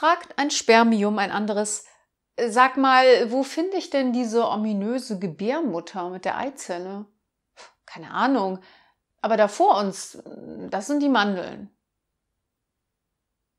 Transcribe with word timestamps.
fragt 0.00 0.38
ein 0.38 0.50
Spermium 0.50 1.18
ein 1.18 1.30
anderes, 1.30 1.84
sag 2.48 2.78
mal, 2.78 3.30
wo 3.30 3.42
finde 3.42 3.76
ich 3.76 3.90
denn 3.90 4.14
diese 4.14 4.48
ominöse 4.48 5.18
Gebärmutter 5.18 6.08
mit 6.08 6.24
der 6.24 6.38
Eizelle? 6.38 7.04
Keine 7.84 8.10
Ahnung, 8.10 8.60
aber 9.20 9.36
da 9.36 9.46
vor 9.46 9.76
uns, 9.76 10.22
das 10.70 10.86
sind 10.86 11.02
die 11.02 11.10
Mandeln. 11.10 11.68